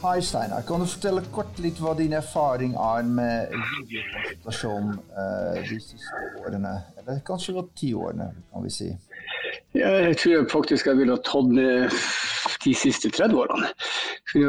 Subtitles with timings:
[0.00, 5.76] Hei Steinar, kan du fortelle kort litt hva din erfaring er med videokonsultasjon uh, de
[5.76, 6.72] siste årene?
[6.96, 8.88] Eller kanskje gått ti årene, kan vi si.
[9.76, 11.92] Ja, jeg tror faktisk jeg ville ha tatt med
[12.64, 13.68] de siste 30 årene.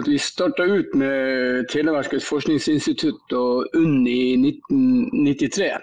[0.07, 5.73] vi starta ut med Televerkets forskningsinstitutt og UNN i 1993.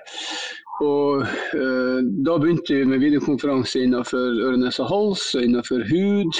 [0.85, 6.39] Og eh, Da begynte vi med videokonferanse innenfor øre, nese og hals, innenfor hud,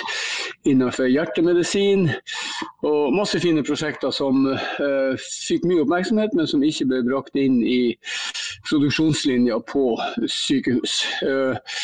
[0.69, 2.09] innenfor hjertemedisin.
[2.87, 7.61] Og masse fine prosjekter som eh, fikk mye oppmerksomhet, men som ikke ble brakt inn
[7.67, 7.81] i
[8.69, 9.91] produksjonslinja på
[10.31, 11.01] sykehus.
[11.27, 11.79] Eh,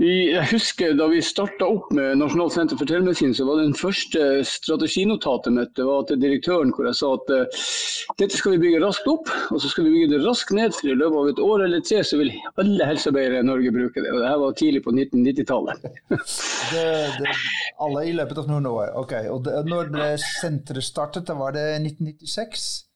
[0.00, 3.76] jeg husker Da vi starta opp med Nasjonalt senter for telemedisin, så var det den
[3.76, 7.62] første strateginotatet mitt det var til direktøren hvor jeg sa at uh,
[8.20, 10.74] dette skal vi bygge raskt opp, og så skal vi bygge det raskt ned.
[10.76, 14.02] for I løpet av et år eller tre så vil alle helsearbeidere i Norge bruke
[14.02, 14.10] det.
[14.12, 15.88] og det her var tidlig på 1990-tallet.
[17.86, 18.92] alle i løpet av noen år.
[19.04, 19.16] ok.
[19.34, 22.89] Og det, når ble senteret startet, da var det 1996?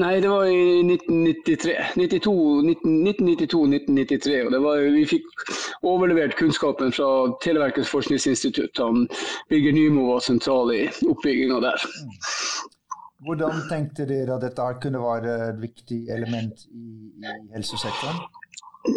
[0.00, 1.76] Nei, det var i 1993.
[2.00, 4.46] 1992-1993.
[4.46, 5.26] og var, Vi fikk
[5.84, 7.08] overlevert kunnskapen fra
[7.44, 8.78] Televerkets forskningsinstitutt.
[8.80, 9.04] Han
[9.52, 11.76] Birger Nymo var sentral i oppbygginga der.
[13.26, 18.16] Hvordan tenkte dere at dette kunne være et viktig element i, i helsesektoren?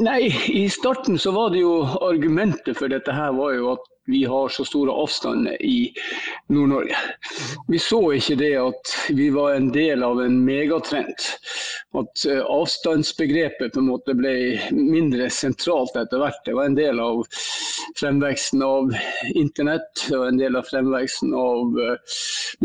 [0.01, 4.23] Nei, I starten så var det jo argumentet for dette her var jo at vi
[4.25, 5.93] har så store avstander i
[6.47, 6.97] Nord-Norge.
[7.67, 11.25] Vi så ikke det at vi var en del av en megatrend.
[11.97, 14.35] At eh, avstandsbegrepet på en måte ble
[14.75, 16.43] mindre sentralt etter hvert.
[16.45, 17.23] Det var en del av
[17.99, 18.93] fremveksten av
[19.33, 22.15] internett, det var en del av fremveksten av uh,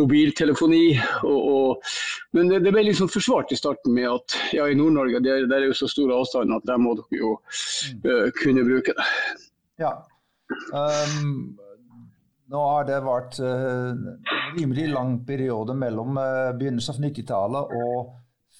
[0.01, 0.85] mobiltelefoni.
[1.23, 1.91] Og, og,
[2.37, 5.63] men det, det, ble liksom forsvart i starten med at ja, i Nord-Norge der, der
[5.63, 9.09] er jo så store avstander at der må dere jo uh, kunne bruke det.
[9.81, 9.95] Ja,
[10.51, 11.59] Um,
[12.51, 18.17] nå har det vært uh, en rimelig lang periode mellom uh, begynnelsen av 90-tallet og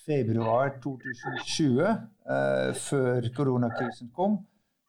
[0.07, 1.91] februar 2020, uh,
[2.35, 4.39] eh, før koronakrisen kom.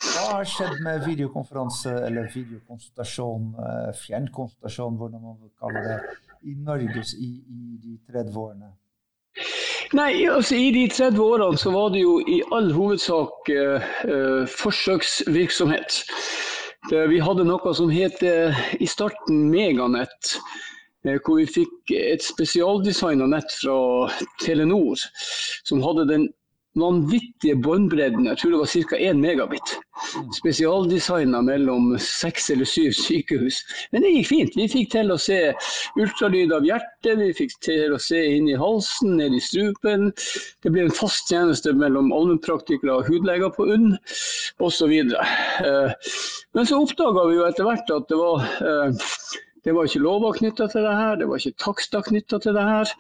[0.02, 3.52] Hva har skjedd med videokonferanse eller videokonsultasjon,
[4.00, 5.98] fjernkonsultasjon, hvordan man vil kalle det,
[6.50, 8.72] i Norge i, i de 30 årene?
[9.98, 13.54] Nei, altså I de 30 årene så var det jo i all hovedsak
[14.56, 16.02] forsøksvirksomhet.
[16.90, 20.36] Vi hadde noe som het i starten Meganett.
[21.06, 23.76] Eh, hvor vi fikk et spesialdesigna nett fra
[24.44, 25.02] Telenor
[25.66, 26.28] som hadde den
[26.80, 28.26] vanvittige båndbredden.
[28.26, 28.98] Jeg tror det var ca.
[28.98, 29.74] 1 megabit.
[30.38, 33.62] Spesialdesigna mellom seks eller syv sykehus.
[33.92, 34.56] Men det gikk fint.
[34.56, 35.40] Vi fikk til å se
[36.00, 40.10] ultralyd av hjertet, vi fikk til å se inn i halsen, ned i strupen.
[40.64, 43.98] Det ble en fast tjeneste mellom allmennpraktikere og hudleger på UNN
[44.64, 44.96] osv.
[44.96, 46.12] Eh,
[46.56, 49.08] men så oppdaga vi jo etter hvert at det var eh,
[49.62, 52.64] det var ikke lover knytta til det her, det var ikke takster knytta til det
[52.66, 52.94] her.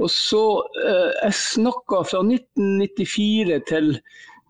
[0.00, 0.44] Og så
[0.80, 3.94] eh, Jeg snakka fra 1994 til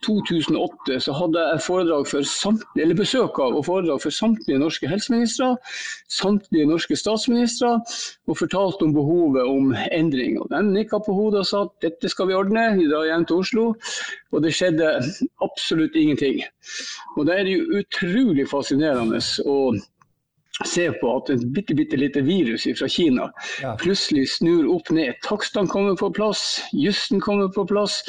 [0.06, 4.88] 2008 så hadde jeg foredrag for samtlige, eller besøk av og foredrag for samtlige norske
[4.88, 5.50] helseministre,
[6.08, 7.74] samtlige norske statsministre,
[8.28, 10.38] og fortalte om behovet om endring.
[10.40, 13.28] Og De nikka på hodet og sa at dette skal vi ordne, vi drar hjem
[13.28, 13.66] til Oslo.
[14.32, 14.88] Og det skjedde
[15.44, 16.42] absolutt ingenting.
[17.16, 19.58] Og Det er jo utrolig fascinerende å
[20.66, 23.28] se på at et bitte, bitte lite virus fra Kina
[23.62, 23.74] ja.
[23.80, 25.16] plutselig snur opp ned.
[25.24, 28.00] Takstene kommer på plass, jussen kommer på plass,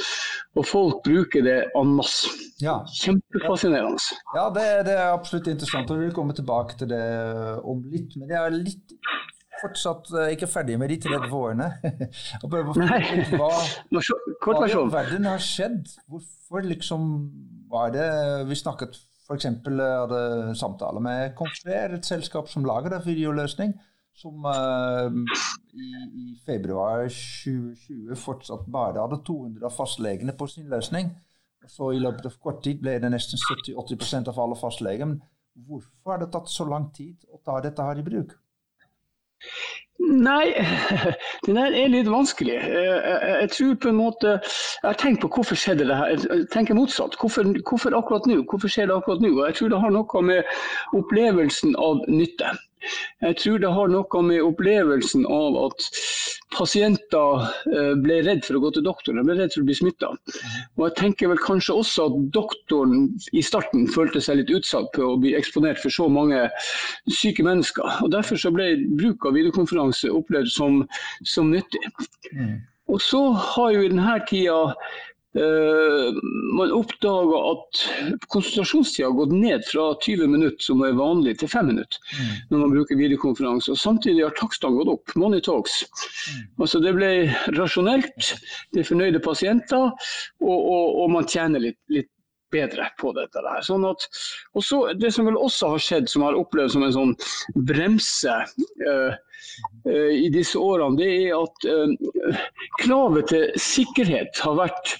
[0.60, 2.32] og folk bruker det en masse.
[2.62, 2.82] Ja.
[3.02, 4.02] Kjempefascinerende.
[4.36, 7.04] Ja, det, det, er absolutt interessant, og vi vil komme tilbake til det
[7.64, 8.18] om litt.
[8.20, 8.98] Men jeg er litt
[9.62, 11.70] fortsatt eh, ikke ferdig med de 30 årene.
[12.42, 13.52] og prøver å finne ut hva,
[14.46, 15.96] hva i verden har skjedd.
[16.12, 17.08] Hvorfor liksom
[17.72, 18.08] var det
[18.50, 18.98] Vi snakket
[19.32, 19.46] F.eks.
[19.46, 20.20] hadde
[20.50, 23.74] en samtale med Konfer, et selskap som lager en videoløsning,
[24.18, 25.08] som uh,
[25.72, 25.88] i,
[26.20, 31.14] i, februar 2020 fortsatt bare hadde 200 av fastlegene på sin løsning.
[31.70, 35.08] Så i løpet av kort tid ble det nesten 70-80% av alle fastleger.
[35.08, 35.22] Men
[35.68, 38.36] hvorfor har det tatt så lang tid å ta dette her i bruk?
[40.02, 40.54] Nei,
[41.46, 42.56] det der er litt vanskelig.
[42.58, 46.16] Jeg, tror på en måte Jeg har tenkt på hvorfor skjedde det her.
[46.16, 47.18] Jeg tenker motsatt.
[47.22, 48.42] Hvorfor, hvorfor akkurat nå?
[48.50, 49.34] Hvorfor skjer det akkurat nå?
[49.38, 50.56] Og jeg tror det har noe med
[50.98, 52.56] opplevelsen av nytte.
[53.22, 55.90] Jeg tror det har noe med opplevelsen av at
[56.54, 59.78] pasienter eh, ble redd for å gå til doktoren, de ble redd for å bli
[59.78, 60.12] smitta.
[60.78, 63.08] Og jeg tenker vel kanskje også at doktoren
[63.38, 66.44] i starten følte seg litt utsatt på å bli eksponert for så mange
[67.12, 68.02] syke mennesker.
[68.06, 70.84] Og Derfor så ble bruk av videokonferanse opplevd som,
[71.28, 71.84] som nyttig.
[72.36, 72.60] Mm.
[72.92, 74.58] Og så har jo i denne tida
[75.34, 77.82] man oppdaga at
[78.28, 82.34] konsentrasjonstida har gått ned fra 20 minutter, som er vanlig, til 5 minutter mm.
[82.52, 83.72] når man bruker videokonferanse.
[83.72, 85.16] Og samtidig har takstene gått opp.
[85.16, 85.82] Money talks.
[85.88, 86.42] Mm.
[86.66, 87.12] Altså det ble
[87.56, 88.34] rasjonelt,
[88.74, 89.92] det er fornøyde pasienter,
[90.44, 92.12] og, og, og man tjener litt, litt
[92.52, 93.42] bedre på dette.
[93.42, 93.66] der.
[93.66, 94.08] Sånn at,
[94.56, 97.14] og så Det som vel også har skjedd, som jeg har opplevd som en sånn
[97.68, 98.38] bremse
[98.88, 99.14] uh,
[99.86, 102.42] i disse årene, det er at uh,
[102.82, 104.96] kravet til sikkerhet har vært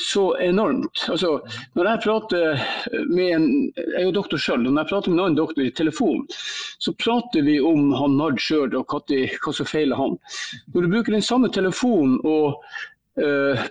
[0.00, 1.04] så enormt.
[1.12, 1.38] Altså,
[1.76, 2.62] når jeg prater
[3.10, 5.72] med en jeg er jo doktor selv, når jeg prater med en annen doktor i
[5.76, 6.22] telefon,
[6.80, 10.16] så prater vi om han Nard sjøl og hva som feiler han.
[10.74, 12.60] Når du bruker den samme telefonen og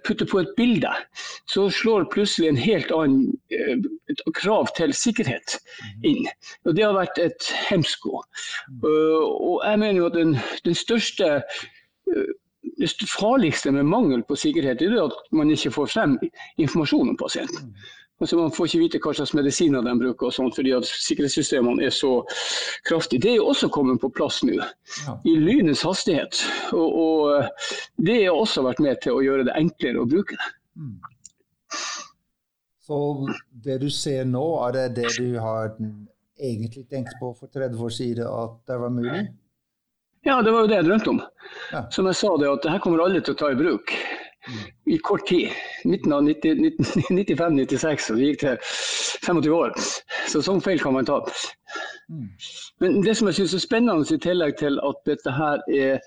[0.06, 0.90] putter på et bilde,
[1.50, 5.56] så slår plutselig en helt annen uh, krav til sikkerhet
[6.06, 6.28] inn.
[6.68, 8.20] Og Det har vært et hemsko.
[8.84, 10.36] Uh, og jeg mener jo at den,
[10.68, 11.40] den største
[12.80, 16.18] det farligste med mangel på sikkerhet er at man ikke får frem
[16.58, 17.74] informasjon om pasienten.
[18.20, 21.86] Altså Man får ikke vite hva slags medisiner de bruker, og sånt, fordi at sikkerhetssystemene
[21.88, 22.12] er så
[22.88, 23.24] kraftige.
[23.24, 25.16] Det er jo også kommet på plass nå, ja.
[25.24, 26.42] i lynets hastighet.
[26.76, 27.72] Og, og, eh,
[28.10, 30.52] det har også vært med til å gjøre det enklere å bruke det.
[30.80, 30.98] Mm.
[32.90, 33.00] Så
[33.64, 35.76] det du ser nå, er det det du har
[36.40, 39.28] egentlig tenkt på for 30 år siden at det var mulig?
[40.28, 41.20] Ja, det var jo det jeg drømte om.
[41.72, 41.86] Ja.
[41.94, 43.94] Som jeg sa, det at det her kommer alle til å ta i bruk
[44.86, 45.50] i kort tid.
[45.86, 48.58] Midten av 95-96, og det gikk til
[49.26, 49.76] 25 år.
[50.32, 51.20] Så sånn feil kan man ta.
[52.80, 56.04] Men det som jeg syns er spennende, i tillegg til at dette her er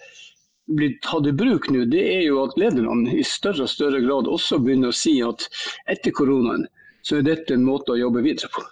[0.73, 4.31] blitt tatt i bruk nå, det er jo at lederne i større og større grad
[4.31, 5.49] også begynner å si at
[5.91, 6.67] etter koronaen
[7.03, 8.63] så er dette en måte å jobbe videre på.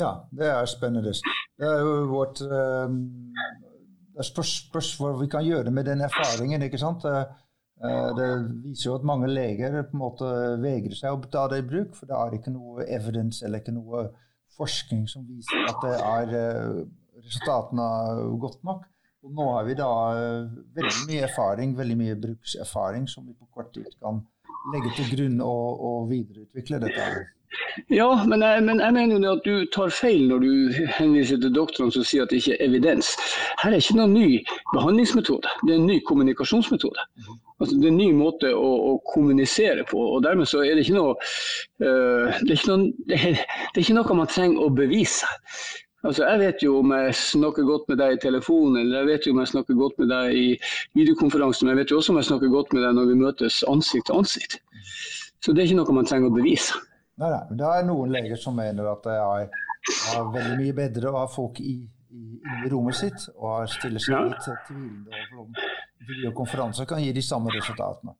[0.00, 1.12] Ja, det er spennende.
[1.60, 2.96] Det er jo vårt um,
[4.14, 6.64] Det spørs, spørs hva vi kan gjøre med den erfaringen.
[6.66, 7.04] ikke sant?
[7.82, 8.28] Eh, det
[8.62, 10.30] viser jo at mange leger på en måte
[10.62, 13.74] vegrer seg å ta det i bruk, for det er ikke noe evidence eller ikke
[13.74, 14.06] noe
[14.54, 16.82] forskning som viser at det er eh,
[17.24, 17.88] resultatene
[18.42, 18.84] godt nok.
[19.24, 23.50] Og nå har vi da eh, veldig mye erfaring, veldig mye brukserfaring som vi på
[23.50, 24.22] kort tid kan
[24.72, 27.08] legge til grunn og, og videreutvikle dette.
[27.90, 31.52] Ja, men jeg, men jeg, mener jo at du tar feil når du henviser til
[31.54, 33.12] doktorene som sier at det ikke er evidens.
[33.62, 34.28] Her er ikke noen ny
[34.72, 37.10] behandlingsmetode, det er en ny kommunikasjonsmetode.
[37.22, 37.43] Mhm.
[37.64, 40.02] Altså, det er en ny måte å, å, kommunisere på.
[40.16, 41.14] og Dermed så er det ikke noe,
[41.80, 45.30] uh, det, er ikke noe det, er, det er ikke noe man trenger å bevise.
[46.04, 49.26] Altså, jeg vet jo om jeg snakker godt med deg i telefonen, eller jeg vet
[49.26, 50.48] jo om jeg snakker godt med deg i
[50.98, 53.62] videokonferansen, men jeg vet jo også om jeg snakker godt med deg når vi møtes
[53.72, 54.58] ansikt til ansikt.
[55.40, 56.76] Så det er ikke noe man trenger å bevise.
[57.22, 59.48] Nei, nei, Det er noen leger som mener at det er,
[60.12, 61.78] er veldig mye bedre å ha folk i,
[62.14, 64.20] i, i rommet sitt, og stiller seg ja.
[64.28, 65.56] litt tvilende overfor om
[66.04, 68.14] videokonferanser kan gi de samme resultatene.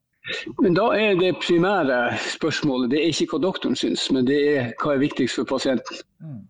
[0.62, 1.98] Men da er det primære
[2.38, 6.00] spørsmålet det er ikke hva doktoren syns, men det er hva er viktigst for pasienten.
[6.24, 6.40] Mm.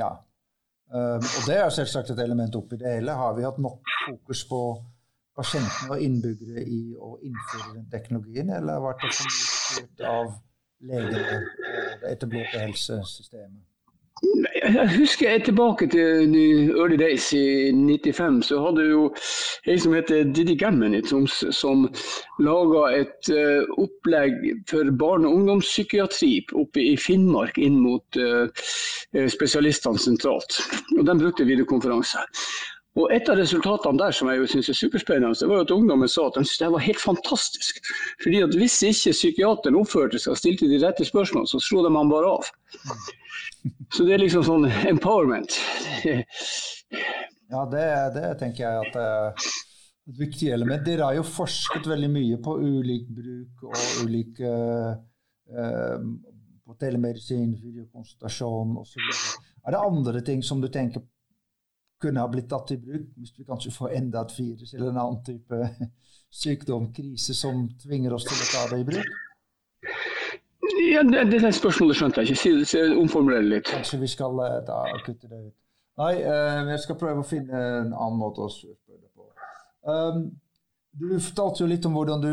[0.00, 0.10] Ja,
[0.90, 3.14] um, og det er selvsagt et element oppi det hele.
[3.14, 4.60] Har vi hatt nok fokus på
[5.38, 10.34] pasientene og innbyggere i å innføre den teknologien, eller har det vært styrt av
[10.90, 13.39] legene og det etablerte helsesystemet?
[14.60, 16.34] Jeg husker jeg tilbake til
[16.76, 19.06] early days i 95, så hadde jo
[19.68, 21.86] ei som heter Didi Gammen i Troms, som
[22.44, 24.36] laga et uh, opplegg
[24.70, 28.68] for barne- og ungdomspsykiatri oppe i Finnmark inn mot uh,
[29.36, 30.60] spesialistene sentralt.
[30.98, 32.26] Og De brukte videokonferanse.
[32.98, 36.36] Og Et av resultatene der som jeg synes er superspennende, var at ungdommen sa at
[36.36, 37.80] de syntes det var helt fantastisk.
[38.22, 41.94] Fordi at Hvis ikke psykiateren oppførte seg og stilte de rette spørsmålene, så slo de
[41.96, 42.50] han bare av.
[43.92, 45.58] Så det er liksom sånn empowerment.
[47.50, 47.84] ja, det,
[48.16, 49.46] det, tenker jeg at er
[50.10, 50.84] et viktig element.
[50.86, 54.92] Dere har jo forsket veldig mye på ulik bruk og ulik uh,
[55.54, 56.10] uh,
[56.66, 59.08] på telemedisin, videokonsultasjon osv.
[59.66, 61.04] Er det andre ting som du tenker
[62.00, 65.00] kunne ha blitt tatt i bruk hvis vi kanskje får enda et virus eller en
[65.02, 65.58] annen type
[66.42, 69.18] sykdom, krise, som tvinger oss til å ta det i bruk?
[70.90, 72.66] Ja, det, det spørsmålet skjønte jeg ikke.
[72.68, 73.70] Si, omformulere litt.
[73.70, 74.36] Kanskje vi skal
[74.66, 75.56] da, eh, kutte det ut.
[76.00, 79.26] Nei, uh, jeg skal prøve å finne en annen måte å spørre det på.
[79.84, 80.22] Um,
[81.00, 82.30] du fortalte jo litt om du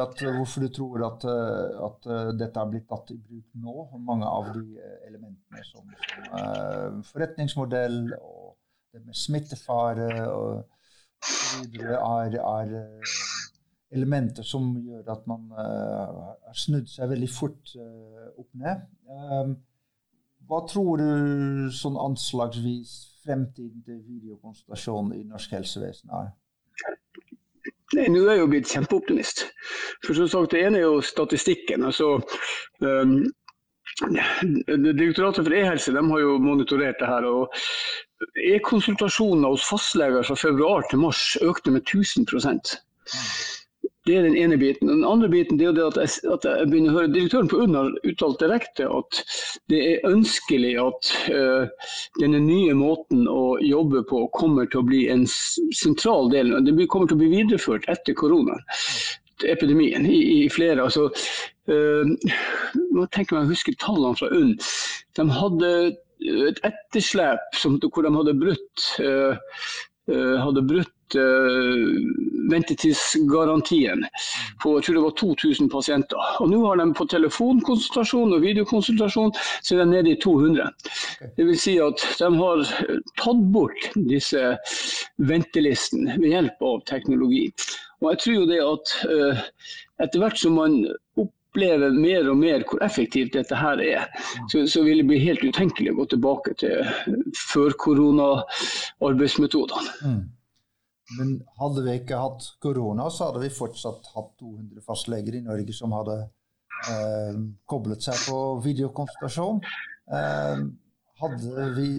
[0.00, 3.74] at, hvorfor du tror at, eh, at, dette har blitt tatt i bruk nå.
[4.08, 4.64] Mange av de
[5.06, 8.56] elementene som, som uh, forretningsmodell og
[8.96, 10.64] det med smittefare og
[11.22, 12.74] så videre er, er,
[13.94, 18.82] elementer som gjør at man uh, har snudd seg veldig fort uh, opp ned.
[19.06, 19.56] Um,
[20.46, 26.30] hva tror du sånn anslagsvis fremtiden til videokonsultasjon i norsk helsevesen er?
[27.94, 29.44] Nei, Nå er jeg jo blitt kjempeoptimist.
[30.04, 31.84] For som sagt, Det ene er jo statistikken.
[31.86, 32.16] altså
[32.82, 33.18] um,
[33.96, 37.24] Direktoratet for e-helse har jo monitorert det her.
[37.24, 37.54] og
[38.42, 42.26] E-konsultasjoner hos fastleger fra februar til mars økte med 1000
[44.06, 44.88] det er den ene biten.
[44.88, 48.38] Den andre biten er at jeg, at jeg, begynner å høre Direktøren på UNNAR uttalt
[48.42, 49.20] direkte at
[49.72, 55.02] det er ønskelig at uh, denne nye måten å jobbe på kommer til å bli
[55.12, 56.54] en sentral del.
[56.66, 60.86] Det kommer til å bli videreført etter koronaepidemien i, i flere.
[60.86, 62.16] altså uh,
[62.94, 64.54] nå tenker jeg husker tallene fra UNN.
[65.18, 65.72] De hadde
[66.46, 69.34] et etterslep som, hvor de hadde brutt, uh,
[70.06, 70.95] hadde brutt
[72.50, 74.04] ventetidsgarantien
[74.62, 76.32] på jeg tror det var 2000 pasienter.
[76.42, 80.68] Og Nå har de på telefonkonsultasjon og videokonsultasjon så er de nede i 200.
[81.38, 81.64] Dvs.
[81.66, 82.64] Si at de har
[83.20, 84.42] tatt bort disse
[85.16, 87.46] ventelistene ved hjelp av teknologi.
[88.02, 89.44] Og jeg tror jo det at uh,
[90.04, 90.82] etter hvert som man
[91.56, 94.04] opplever mer og mer hvor effektivt dette her er,
[94.52, 96.84] så, så vil det bli helt utenkelig å gå tilbake til
[97.48, 99.90] før korona-arbeidsmetodene.
[100.04, 100.20] Mm.
[101.18, 105.74] Men hadde vi ikke hatt korona, så hadde vi fortsatt hatt 200 fastleger i Norge
[105.76, 106.16] som hadde
[106.90, 107.38] eh,
[107.70, 109.60] koblet seg på videokonsultasjon.
[110.18, 110.64] Eh,
[111.22, 111.90] hadde vi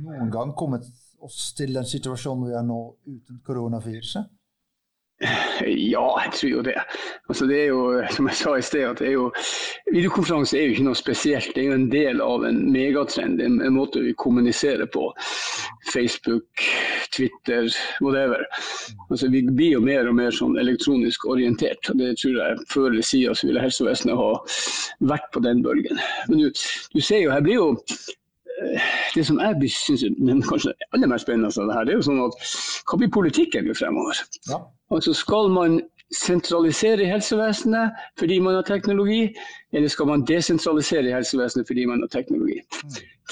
[0.00, 0.88] noen gang kommet
[1.22, 4.32] oss til den situasjonen vi er nå uten koronaviruset?
[5.64, 6.74] Ja, jeg tror jo det.
[7.28, 9.30] Altså det er jo, som jeg sa i sted, at jo,
[9.92, 11.54] videokonferanse er jo ikke noe spesielt.
[11.56, 15.08] Det er jo en del av en megatrend, en, en måte vi kommuniserer på.
[15.92, 16.66] Facebook,
[17.16, 17.68] Twitter,
[18.04, 18.44] whatever.
[19.10, 21.90] Altså Vi blir jo mer og mer sånn elektronisk orientert.
[21.90, 24.30] og Det tror jeg før eller siden så ville helsevesenet ha
[25.12, 26.00] vært på den bølgen.
[26.28, 26.62] Men du,
[26.94, 30.06] du ser jo, her blir jo eh, det som jeg syns
[30.48, 32.40] kanskje aller mest spennende av det her, det er jo sånn at
[32.86, 34.24] hva blir politikken fremover?
[34.50, 34.62] Ja.
[34.94, 35.80] Altså Skal man
[36.14, 39.34] sentralisere helsevesenet fordi man har teknologi,
[39.72, 42.60] eller skal man desentralisere helsevesenet fordi man har teknologi?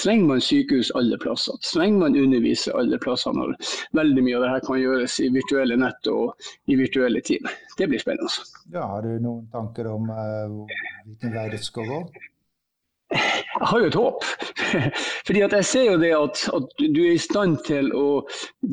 [0.02, 1.54] Trenger man sykehus alle plasser?
[1.74, 3.54] Trenger man undervise alle plasser når
[3.94, 7.46] veldig mye av det her kan gjøres i virtuelle nett og i virtuelle team?
[7.78, 8.46] Det blir spennende.
[8.74, 12.00] Ja, har du noen tanker om uh, hvilken vei det skal gå?
[13.14, 14.24] Jeg har jo et håp.
[15.26, 18.08] Fordi jeg ser jo det at, at, du er i stand til å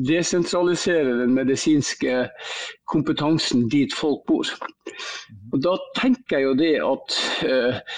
[0.08, 2.26] desentralisere den medisinske
[2.90, 4.50] kompetansen dit folk bor.
[5.52, 7.96] Og Da tenker jeg jo det at uh,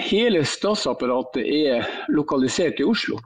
[0.00, 3.18] hele statsapparatet er lokalisert i Oslo.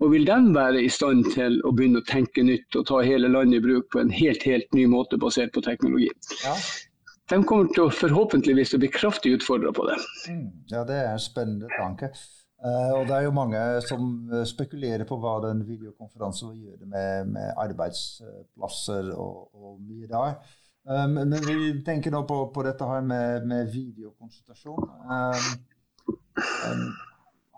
[0.00, 3.32] Og vil de være i stand til å begynne å tenke nytt og ta hele
[3.32, 6.12] landet i bruk på en helt, helt ny måte basert på teknologi?
[6.44, 6.58] Ja
[7.32, 9.98] de kommer til å forhåpentligvis å bli kraftig utfordra på det.
[10.28, 12.10] Mm, ja, det er en spennende tanke.
[12.64, 16.86] Uh, og det er jo mange som eh, spekulerer på hva den videokonferansen vil gjøre
[16.88, 20.38] med, med arbeidsplasser og, og mye der.
[20.88, 24.88] Um, men vi tenker nå på, på dette her med, med videokonsultasjon.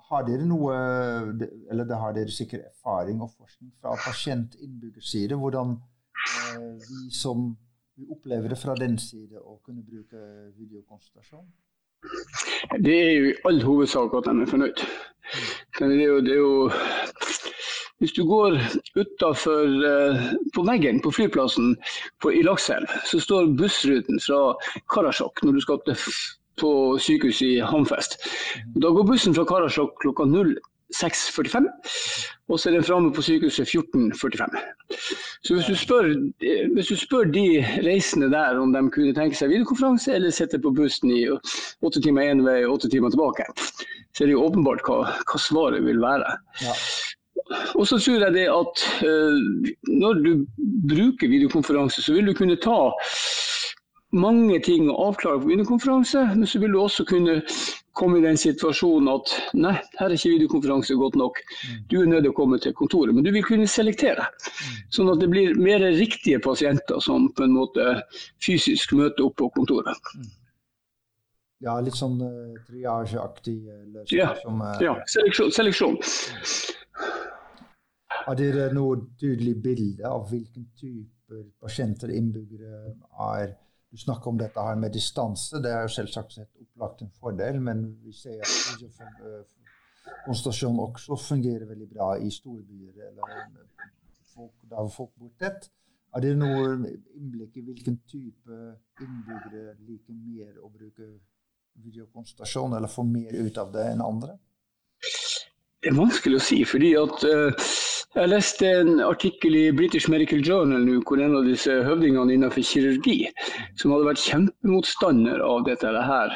[0.07, 0.75] Har dere noe
[1.71, 5.39] Eller det har dere sikkert erfaring og forskning fra pasient-innbyggerside.
[5.39, 5.77] hvordan
[6.87, 7.53] vi som
[7.97, 10.21] vi opplever det fra den side å kunne bruke
[10.57, 11.47] videokonsultasjon?
[12.85, 14.83] Det er jo i all hovedsak at de er fornøyd.
[15.79, 16.53] Det er jo, det er jo
[17.99, 18.59] hvis du går
[19.01, 21.73] utafor uh, på veggen på flyplassen
[22.21, 24.53] på, i Lakselv, så står bussruten fra
[24.93, 25.97] Karasjok når du skal
[26.61, 28.21] på sykehuset i Hamfest.
[28.77, 30.53] Da går bussen fra Karasjok klokka 0
[30.95, 31.67] 6.45,
[32.49, 34.59] og så er den framme på sykehuset 14.45.
[35.43, 36.13] Så hvis du, spør,
[36.75, 40.71] hvis du, spør, de reisende der om de kunne tenke seg videokonferanse eller sitte på
[40.77, 43.49] bussen i åtte timer én vei og åtte timer tilbake,
[44.15, 46.39] så er det jo åpenbart hva, hva svaret vil være.
[46.63, 46.77] Ja.
[47.79, 49.37] Og så tror jeg det at uh,
[49.91, 50.33] når du
[50.91, 52.79] bruker videokonferanse, så vil du kunne ta
[54.17, 57.41] mange ting å avklare på videokonferanse, men så vil du også kunne
[57.97, 61.41] komme i den situasjonen at nei, her er ikke videokonferanse godt nok.
[61.41, 61.77] Mm.
[61.91, 63.17] Du er nødt til å komme til kontoret.
[63.17, 64.27] Men du vil kunne selektere.
[64.29, 64.81] Mm.
[64.99, 67.87] Sånn at det blir mer riktige pasienter som på en måte
[68.45, 70.13] fysisk møter opp på kontoret.
[70.17, 70.33] Mm.
[71.65, 74.19] Ja, litt sånn uh, triasjeaktig uh, løsning.
[74.19, 74.97] Ja, som, uh, ja.
[75.09, 75.53] Seleksjon.
[75.57, 75.97] seleksjon.
[78.27, 82.93] Har dere noe tydelig bilde av hvilken type pasienter innbyggere
[83.31, 83.55] er?
[83.97, 85.57] Du snakker om dette her med distanse.
[85.65, 88.83] Det er jo selvsagt sett opplagt en fordel, men vi ser at
[90.27, 93.31] konsentrasjon også fungerer veldig bra i storbyer eller
[94.35, 95.71] folk, der folk bor tett.
[96.13, 96.75] Er det noe
[97.17, 98.59] innblikk i hvilken type
[99.01, 101.09] innbyggere liker mer å bruke
[101.87, 104.37] videokonsultasjon, eller få mer ut av det enn andre?
[105.81, 107.67] Det er vanskelig å si, fordi at uh,
[108.15, 113.27] Jeg leste en artikkel i British Medical Journal hvor en av disse høvdingene innenfor kirurgi,
[113.77, 116.33] som hadde vært kjempemotstander av dette her,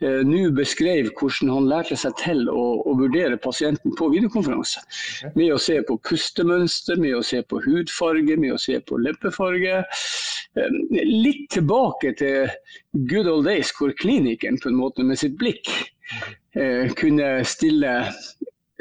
[0.00, 4.80] eh, nå beskrev hvordan han lærte seg til å, å vurdere pasienten på videokonferanse.
[5.34, 9.82] Med å se på pustemønster, med å se på hudfarge, med å se på leppefarge.
[10.56, 12.48] Eh, litt tilbake til
[13.12, 15.68] good old days hvor klinikeren på en måte med sitt blikk
[16.56, 17.92] eh, kunne stille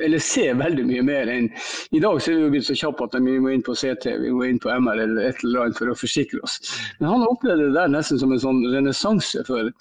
[0.05, 1.49] eller se veldig mye mer enn
[1.95, 4.07] I dag så er vi jo blitt så kjappe at vi må inn på CT,
[4.23, 6.59] vi må inn på MR eller et eller annet for å forsikre oss.
[6.99, 9.71] Men han opplevde det der nesten som en sånn renessanse for,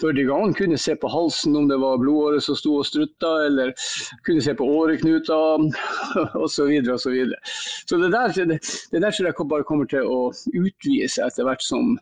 [0.00, 3.32] før de gangene kunne se på halsen om det var blodåret som sto og strutta,
[3.46, 3.74] eller
[4.26, 5.38] kunne se på åreknuta
[6.44, 6.60] osv.
[6.60, 7.38] Så, videre, og så, videre.
[7.88, 8.58] så det der, det,
[8.92, 11.94] det der tror jeg bare kommer til å utvide seg etter hvert som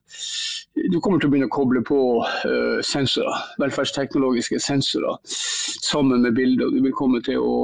[0.92, 6.70] du kommer til å begynne å koble på uh, sensorer, velferdsteknologiske sensorer sammen med bilder.
[6.74, 7.54] Du vil komme til å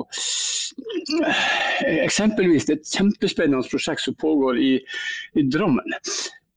[1.86, 4.72] Eksempelvis det er et kjempespennende prosjekt som pågår i,
[5.38, 5.94] i Drammen.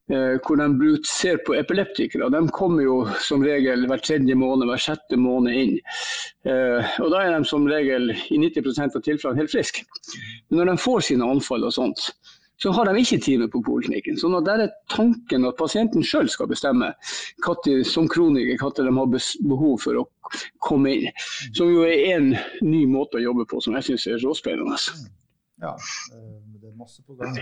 [0.08, 2.30] Eh, hvor de ser på epileptikere.
[2.32, 5.74] De kommer jo som regel hver tredje måned, hver sjette måned inn.
[6.48, 9.84] Eh, og da er de som regel i 90% av tilfellene helt friske.
[10.48, 12.08] Men når de får sine anfall og sånt,
[12.58, 14.16] så har de ikke time på poliklinikken.
[14.18, 16.88] Så der er tanken at pasienten sjøl skal bestemme
[17.68, 19.12] de, som kroniker når de har
[19.52, 20.08] behov for å
[20.64, 21.12] komme inn.
[21.52, 22.32] Som jo er en
[22.64, 24.80] ny måte å jobbe på som jeg syns er råspennende.
[25.60, 25.74] Ja,
[26.14, 27.38] eh, det er masse på gang.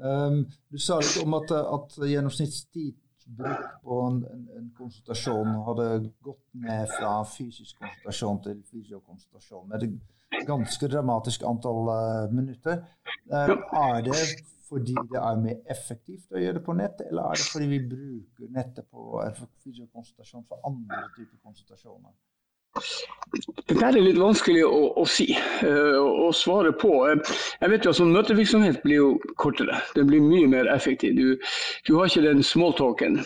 [0.00, 5.88] Um, du sa litt om at, at gjennomsnittstidsbruk på en, en, en, konsultasjon hadde
[6.24, 12.80] gått ned fra fysisk konsultasjon til fysiokonsultasjon med et ganske dramatisk antall uh, minutter.
[13.28, 13.52] Uh,
[13.82, 14.22] er det
[14.70, 17.80] fordi det er mer effektivt å gjøre det på nett, eller er det fordi vi
[17.90, 19.20] bruker nettet på
[19.64, 22.14] fysiokonsultasjon for andre typer konsultasjoner?
[23.68, 25.28] Det der er litt vanskelig å, å si
[25.62, 26.90] uh, svare på.
[27.06, 29.10] Jeg vet jo at sånn Møtevirksomhet blir jo
[29.42, 29.78] kortere.
[29.94, 31.14] Den blir mye mer effektiv.
[31.18, 31.52] Du,
[31.86, 33.20] du har ikke den smalltalken.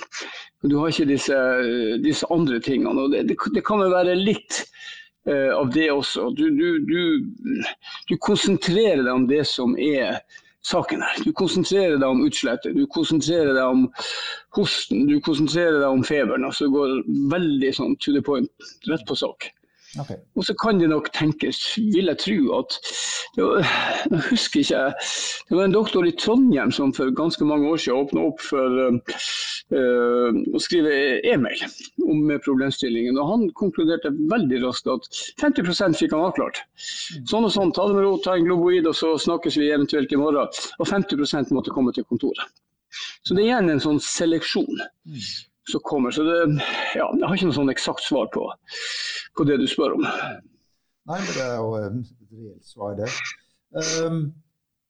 [0.65, 1.39] Du har ikke disse,
[2.05, 3.07] disse andre tingene.
[3.07, 4.63] og Det, det, det kan jo være litt
[5.29, 6.31] uh, av det også.
[6.37, 10.21] Du, du, du, konsentrerer deg om det som er
[10.64, 11.24] saken her.
[11.24, 13.85] Du konsentrerer deg om utslettet, du konsentrerer deg om
[14.57, 16.46] hosten, du konsentrerer deg om feberen.
[16.48, 18.50] altså går veldig sånn to the point,
[18.88, 19.50] rett på sak.
[20.00, 20.16] Okay.
[20.35, 22.78] Og så kan det nok tenkes, vil jeg tro, at
[23.37, 24.80] Jeg husker ikke
[25.48, 28.80] Det var en doktor i Trondheim som for ganske mange år siden åpna opp for
[28.80, 30.94] uh, å skrive
[31.30, 31.62] e-mail
[32.11, 33.18] om problemstillingen.
[33.18, 35.09] Og han konkluderte veldig raskt at
[35.42, 36.62] 50 fikk han avklart.
[36.64, 37.26] Mm.
[37.30, 40.12] Sånn og sånn, ta det med ro, ta en globoid, og så snakkes vi eventuelt
[40.12, 40.50] i morgen.
[40.78, 42.46] Og 50% måtte komme til kontoret.
[43.24, 44.85] Så det er igjen en sånn seleksjon.
[45.70, 46.11] Som kommer.
[46.11, 46.38] Så det,
[46.94, 48.44] ja, jeg har ikke noe sånn eksakt svar på,
[49.37, 50.05] på, det du spør om.
[50.05, 53.09] Nei, men det er jo et reelt svar, det.
[54.05, 54.27] Um,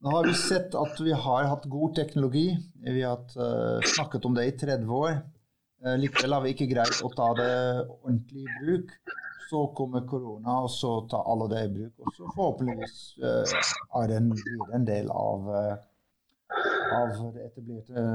[0.04, 2.48] nå har vi sett at vi har hatt god teknologi.
[2.84, 5.16] Vi har uh, snakket om det i 30 år.
[5.84, 7.54] Uh, likevel har vi ikke greid å ta det
[7.86, 8.94] ordentlig i bruk.
[9.48, 11.92] Så kommer korona, og så tar alle det i bruk.
[12.02, 14.30] Og så forhåpentligvis uh, er det en,
[14.74, 15.50] en del av,
[16.98, 18.08] av det etablerte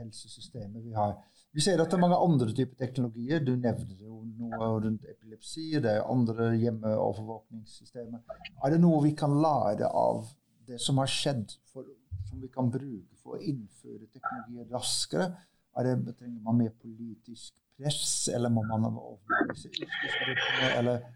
[0.00, 1.16] helsesystemet vi har.
[1.52, 3.42] Vi ser at det er mange andre typer teknologier.
[3.42, 5.72] Du nevner jo noe rundt epilepsi.
[5.82, 8.22] Det er andre hjemmeovervåkningssystemer.
[8.64, 10.28] Er det noe vi kan lære av
[10.70, 11.88] det som har skjedd, for,
[12.28, 15.32] som vi kan bruke for å innføre teknologier raskere?
[15.78, 21.08] Er det, trenger man mer politisk press, eller må man overbevise yrkesgruppene, eller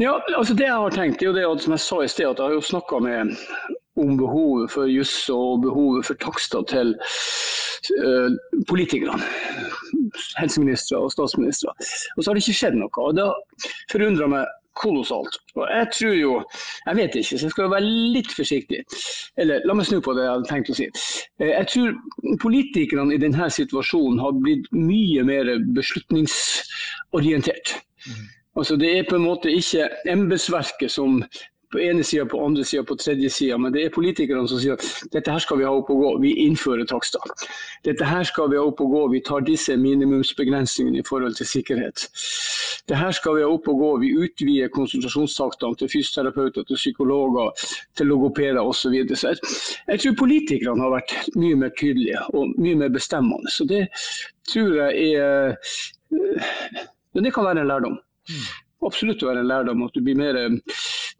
[0.00, 2.28] ja, altså Det jeg har tenkt, er jo det at som jeg sa i sted,
[2.30, 3.34] at jeg har jo snakka med
[4.00, 8.30] om behovet for juss og behovet for takster til uh,
[8.68, 9.20] politikerne.
[10.38, 11.74] Helseministre og statsministre.
[12.16, 12.92] Og så har det ikke skjedd noe.
[12.96, 13.28] og Det
[13.92, 14.44] forundrer meg
[14.78, 15.36] kolossalt.
[15.54, 16.44] Og jeg tror jo
[16.86, 18.84] Jeg vet ikke, så jeg skal være litt forsiktig.
[19.36, 20.86] Eller la meg snu på det jeg hadde tenkt å si.
[21.40, 21.88] Eh, jeg tror
[22.42, 25.44] politikerne i denne situasjonen har blitt mye mer
[25.76, 27.66] beslutningsorientert.
[28.06, 28.24] Mm.
[28.56, 31.22] Altså Det er på en måte ikke embetsverket som
[31.72, 33.58] på ene sida, på andre sida, på tredje sida.
[33.58, 36.12] Men det er politikerne som sier at dette her skal vi ha opp og gå,
[36.24, 37.24] vi innfører takster.
[37.88, 41.48] Dette her skal vi ha opp og gå, vi tar disse minimumsbegrensningene i forhold til
[41.48, 42.06] sikkerhet.
[42.88, 47.66] Det her skal vi ha opp og gå, vi utvider konsultasjonstakstene til fysioterapeuter, til psykologer,
[47.96, 48.80] til logopeder osv.
[48.82, 49.16] Så, videre.
[49.16, 49.36] så jeg,
[49.88, 53.52] jeg tror politikerne har vært mye mer tydelige og mye mer bestemmende.
[53.54, 53.84] Så det
[54.50, 55.56] tror jeg er
[57.12, 57.98] Men det kan være en lærdom.
[58.82, 60.38] Absolutt Absolutt være en lærdom at du blir mer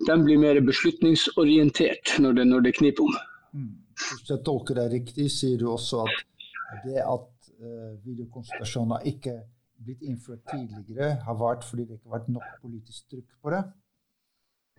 [0.09, 3.17] de blir mer beslutningsorientert når det, når det kniper om.
[3.53, 3.71] Mm.
[4.03, 9.37] Hvis jeg tolker deg riktig, sier du også at det at uh, videokonsultasjoner ikke
[9.83, 13.63] blitt innført tidligere, har vært fordi det ikke har vært nok politisk trykk på det?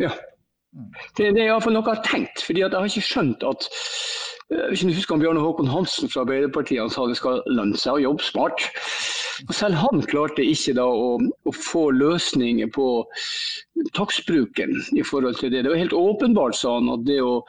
[0.02, 0.12] Ja,
[0.74, 0.90] Mm.
[1.18, 2.42] Det, det er iallfall noe jeg har tenkt.
[2.42, 3.68] fordi jeg har ikke skjønt at
[4.50, 8.00] eh, hvis du husker Bjarne Håkon Hansen fra Arbeiderpartiet han sa det skal lønne seg
[8.00, 8.66] å jobbe smart.
[9.48, 12.88] Og selv han klarte ikke da å, å få løsninger på
[13.98, 15.64] takstbruken i forhold til det.
[15.64, 17.40] Det var helt åpenbart, sa han, at det å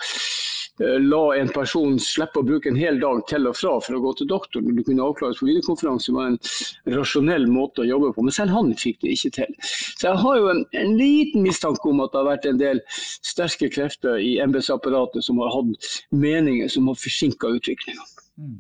[0.81, 4.01] Eh, la en person slippe å bruke en hel dag til og fra for å
[4.03, 8.11] gå til doktoren når du kunne avklares på videokonferanse, var en rasjonell måte å jobbe
[8.17, 8.25] på.
[8.27, 9.55] Men selv han fikk det ikke til.
[9.63, 12.83] Så jeg har jo en, en liten mistanke om at det har vært en del
[12.91, 18.11] sterke krefter i embetsapparatet som har hatt meninger som har forsinka utviklinga.
[18.43, 18.59] Mm.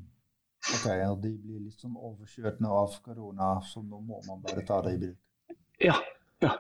[0.65, 4.65] Ok, og De blir litt sånn overkjørt nå av korona, så nå må man bare
[4.67, 5.59] ta det i bruk?
[5.83, 5.97] Ja.
[6.41, 6.55] ja.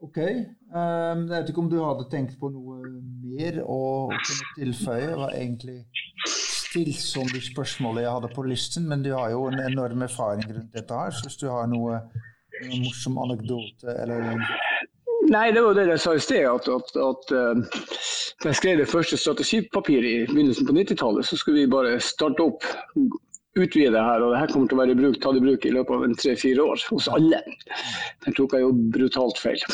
[0.00, 0.18] Ok.
[0.22, 2.78] Um, jeg vet ikke om du hadde tenkt på noe
[3.24, 3.80] mer å
[4.14, 5.10] kunne tilføye?
[5.10, 5.78] Det var egentlig
[6.68, 11.02] stillsomme spørsmålet jeg hadde på listen, men du har jo en enorm erfaring rundt dette
[11.02, 11.12] her.
[11.12, 12.00] Så hvis du har noe,
[12.62, 14.38] noe morsom anekdote eller
[15.28, 16.44] Nei, det var det jeg sa i sted.
[16.48, 21.62] At, at, at da jeg skrev det første strategipapiret i begynnelsen på 90-tallet, så skulle
[21.62, 22.64] vi bare starte opp
[23.58, 25.66] utvide det her, og det her kommer til å være i bruk, tatt i bruk
[25.66, 27.40] i løpet av en tre-fire år hos alle.
[28.24, 29.64] Den tok jeg jo brutalt feil.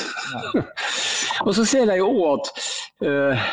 [1.46, 2.50] og så ser jeg jo òg at
[3.04, 3.44] uh,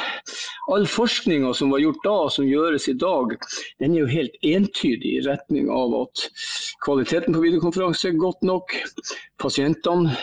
[0.76, 3.36] all forskninga som var gjort da, som gjøres i dag,
[3.84, 6.26] den er jo helt entydig i retning av at
[6.86, 8.78] kvaliteten på videokonferanse er godt nok.
[9.42, 10.16] Pasientene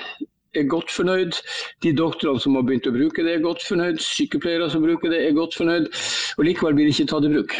[0.56, 1.40] er godt fornøyd.
[1.84, 4.00] De doktorene som har begynt å bruke det, er godt fornøyd.
[4.04, 5.90] Sykepleiere som bruker det, er godt fornøyd.
[6.38, 7.56] Og likevel blir det ikke tatt i bruk.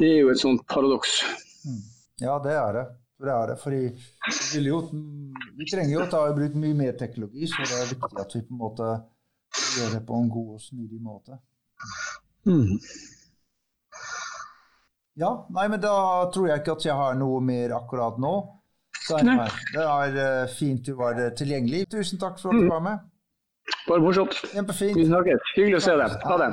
[0.00, 1.18] Det er jo et sånt paradoks.
[1.66, 1.82] Mm.
[2.24, 2.86] Ja, det er det.
[3.26, 3.58] Det er det.
[3.62, 4.80] Fordi vi, jo,
[5.56, 8.36] vi trenger jo å ta i bruk mye mer teknologi, så det er viktig at
[8.36, 8.94] vi på en måte
[9.76, 11.38] gjør det på en god og smidig måte.
[12.46, 12.76] Mm.
[15.16, 15.96] Ja, nei, men da
[16.32, 18.34] tror jeg ikke at jeg har noe mer akkurat nå.
[19.10, 21.86] Det er uh, fint du var tilgjengelig.
[21.92, 22.72] Tusen takk for at du mm.
[22.72, 23.04] var med.
[23.86, 24.34] Bare morsomt.
[24.52, 24.98] Kjempefint.
[25.56, 26.18] Hyggelig å se deg.
[26.26, 26.50] Ha det.